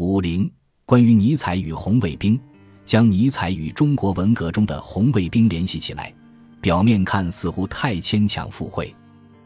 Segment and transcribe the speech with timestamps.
[0.00, 0.50] 五零
[0.86, 2.40] 关于尼采与红卫兵，
[2.86, 6.10] 将尼采与中国文革中的红卫兵联系起来，
[6.58, 8.96] 表面看似乎太牵强附会。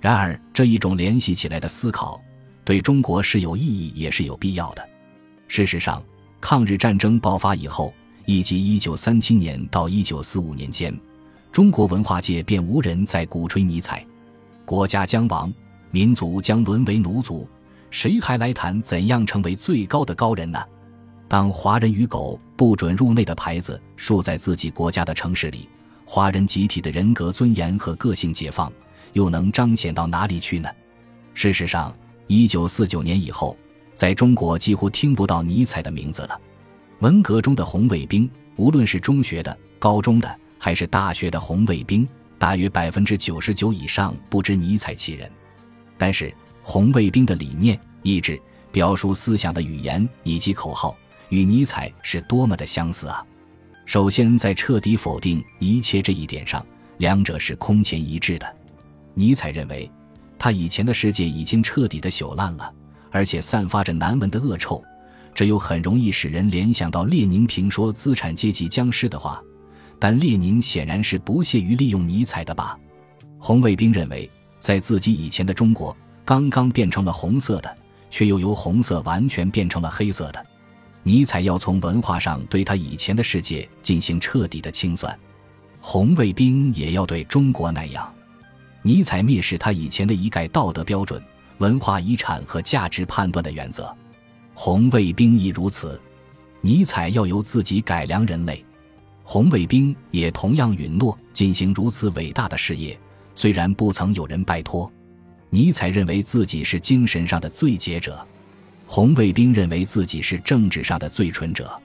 [0.00, 2.22] 然而，这一种联系起来的思考，
[2.64, 4.88] 对中国是有意义也是有必要的。
[5.48, 6.00] 事实上，
[6.40, 7.92] 抗日战争爆发以后，
[8.24, 10.96] 以及一九三七年到一九四五年间，
[11.50, 14.06] 中国文化界便无人再鼓吹尼采。
[14.64, 15.52] 国家将亡，
[15.90, 17.48] 民族将沦为奴族，
[17.96, 20.62] 谁还来谈怎样成为最高的高人呢？
[21.28, 25.66] 当“华人与狗不准入内”的牌子竖在自己国家的城市里，
[26.04, 28.70] 华人集体的人格尊严和个性解放
[29.14, 30.68] 又能彰显到哪里去呢？
[31.32, 31.90] 事实上，
[32.26, 33.56] 一九四九年以后，
[33.94, 36.38] 在中国几乎听不到尼采的名字了。
[36.98, 42.06] 文革中的红卫兵，无论是中学的、高中的，还是大学的红卫兵。
[42.38, 45.32] 大约百分之九十九以上不知尼采其人，
[45.96, 46.30] 但是
[46.68, 48.36] 红卫兵的理念、意志、
[48.72, 50.96] 表述思想的语言以及口号
[51.28, 53.24] 与尼采是多么的相似啊！
[53.84, 56.66] 首先，在彻底否定一切这一点上，
[56.98, 58.56] 两者是空前一致的。
[59.14, 59.88] 尼采认为，
[60.36, 62.74] 他以前的世界已经彻底的朽烂了，
[63.12, 64.82] 而且散发着难闻的恶臭，
[65.32, 69.40] 这又很容易使人联想到列宁评说资产阶级僵尸的话。
[70.00, 72.76] 但列宁显然是不屑于利用尼采的吧？
[73.38, 77.76] 红卫兵认为，在自己以前的中国，刚刚变成了红色的，
[78.10, 80.46] 却又由红色完全变成了黑色的。
[81.04, 85.16] 尼采要从文化上对他以前的世界进行彻底的清算，
[85.80, 88.12] 红卫兵也要对中国那样。
[88.82, 91.22] 尼采蔑视他以前的一概道德标准、
[91.58, 93.96] 文化遗产和价值判断的原则，
[94.52, 96.00] 红卫兵亦如此。
[96.60, 98.64] 尼采要由自己改良人类。
[99.22, 102.98] 红卫兵也同样允诺进行如此伟大的事业，
[103.36, 104.90] 虽然不曾有人拜托。
[105.50, 108.26] 尼采认为自己是精神上的最杰者，
[108.86, 111.80] 红卫兵认为自己是政治上的最纯者。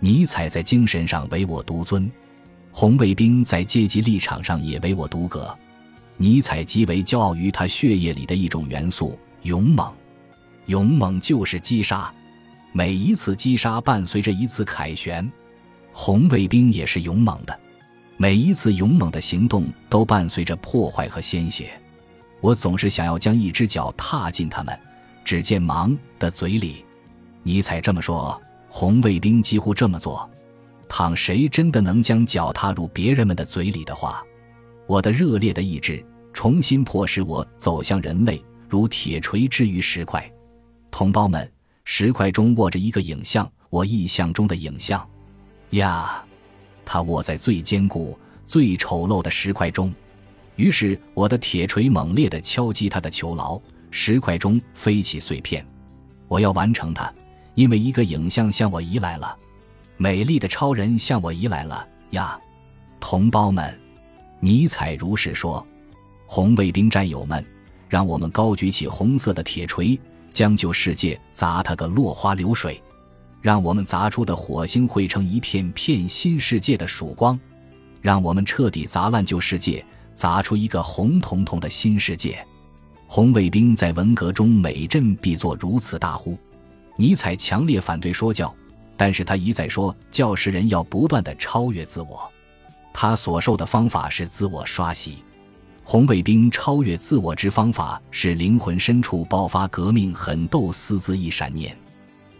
[0.00, 2.10] 尼采在精神上唯我独尊，
[2.70, 5.56] 红卫兵在阶级立场上也唯我独阁。
[6.18, 9.92] 尼采极为骄傲于他血液里的一种元素——勇猛。
[10.66, 12.12] 勇猛就是击杀，
[12.72, 15.30] 每一次击杀伴随着一次凯旋。
[15.92, 17.58] 红卫兵也是勇猛的，
[18.16, 21.70] 每一次勇猛的行动都伴随着破坏和鲜血。
[22.46, 24.78] 我总是想要将一只脚踏进他们
[25.24, 26.84] 只见盲的嘴里。
[27.42, 30.30] 尼采这么说，红卫兵几乎这么做。
[30.88, 34.22] 倘谁真的能将脚踏入别人们的嘴里的话，
[34.86, 40.24] 我的热烈的意志重新迫使我走向人类，如铁锤之于石块。
[40.92, 41.52] 同胞们，
[41.84, 45.04] 石块中握着一个影像，我意象中的影像。
[45.70, 46.24] 呀，
[46.84, 49.92] 他握在最坚固、最丑陋的石块中。
[50.56, 55.64] 于是我的铁锤猛烈地敲击他的囚牢，石块中飞起碎片。
[56.28, 57.12] 我要完成它，
[57.54, 59.36] 因为一个影像向我移来了，
[59.96, 62.38] 美丽的超人向我移来了呀，
[62.98, 63.78] 同胞们，
[64.40, 65.64] 尼采如是说。
[66.26, 67.44] 红卫兵战友们，
[67.88, 69.98] 让我们高举起红色的铁锤，
[70.32, 72.82] 将旧世界砸他个落花流水。
[73.40, 77.38] 让我们砸出的火星汇成一片片新世界的曙光，
[78.02, 79.84] 让我们彻底砸烂旧世界，
[80.16, 82.44] 砸出一个红彤彤的新世界。
[83.06, 86.36] 红卫兵在文革中每阵必作如此大呼。
[86.96, 88.52] 尼采强烈反对说教，
[88.96, 92.28] 但是他一再说教师人要不断的超越自我。
[92.92, 95.18] 他所受的方法是自我刷洗。
[95.84, 101.76] 红卫兵超越自我之方法是灵魂深处爆发革命狠斗私自一闪念。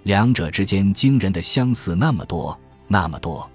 [0.02, 3.48] 两者之间惊人的相似那么多，那么多，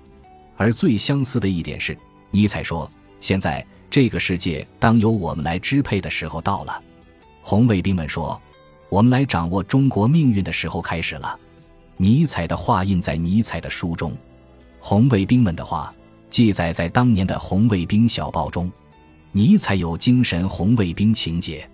[0.55, 1.97] 而最相似的一点是，
[2.29, 2.89] 尼采说
[3.21, 6.83] ：“现在这个世界当由我们来支配的时候到了。”
[7.41, 8.39] 红卫兵们说
[8.89, 11.39] ：“我们来掌握中国命运的时候开始了。”
[11.95, 14.13] 尼采的话印在尼采的书中，
[14.79, 15.93] 红卫兵们的话
[16.29, 18.69] 记载在当年的《红卫兵小报》中。
[19.31, 21.65] 尼采有精神红卫兵情节，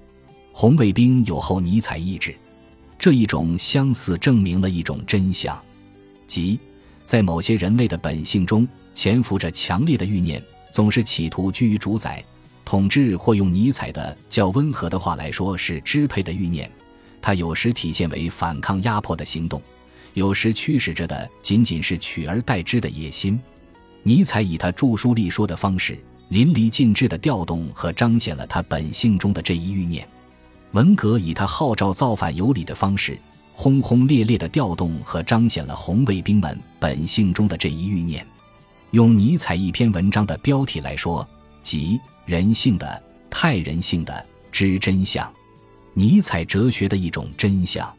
[0.51, 2.35] 红卫兵有后尼采意志。
[2.99, 5.59] 这一种相似证明了一种真相，
[6.27, 6.59] 即
[7.03, 10.43] 在某些人类的本性中潜伏着强烈的欲念，
[10.77, 12.23] 总是企图居于主宰、
[12.63, 16.69] 统治，或用尼采的较温和的话来说是支配的欲念。
[17.19, 19.59] 它有时体现为反抗压迫的行动，
[20.13, 23.39] 有时驱使着的仅仅是取而代之的野心。
[24.03, 25.97] 尼采以他著书立说的方式，
[26.29, 30.07] 淋漓尽致地调动和彰显了他本性中的这一欲念。
[30.73, 33.19] 文革以他号召造反有理的方式，
[33.51, 38.23] 轰轰烈烈地调动和彰显了红卫兵们本性中的这一欲念。
[38.91, 41.27] 用尼采一篇文章的标题来说，
[41.61, 45.31] 即“人性的太人性的知真相”，
[45.93, 47.96] 尼采哲学的一种真相。